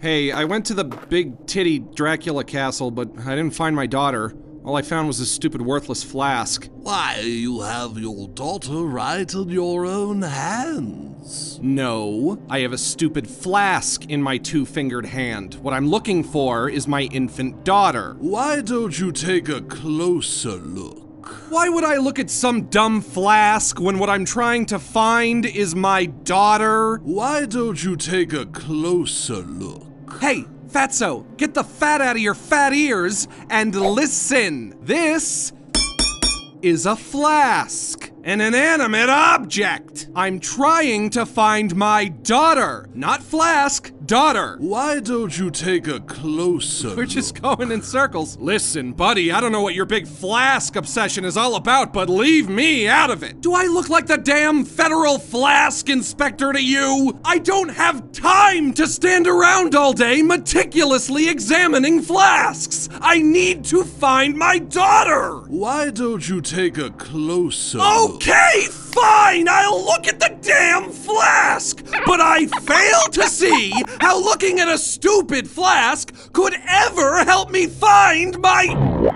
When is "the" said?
0.74-0.84, 31.54-31.62, 54.06-54.16, 70.18-70.34